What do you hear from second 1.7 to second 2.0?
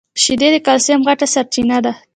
ده.